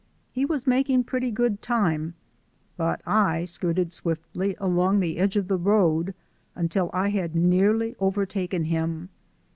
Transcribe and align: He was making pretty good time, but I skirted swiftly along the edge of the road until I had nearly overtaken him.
He 0.31 0.45
was 0.45 0.65
making 0.65 1.03
pretty 1.03 1.29
good 1.29 1.61
time, 1.61 2.15
but 2.75 3.03
I 3.05 3.43
skirted 3.43 3.93
swiftly 3.93 4.55
along 4.59 4.99
the 4.99 5.19
edge 5.19 5.35
of 5.37 5.47
the 5.47 5.57
road 5.59 6.15
until 6.55 6.89
I 6.91 7.09
had 7.09 7.35
nearly 7.35 7.95
overtaken 7.99 8.63
him. 8.63 9.09